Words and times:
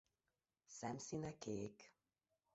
Szemszíne 0.65 1.37
kék. 1.37 1.93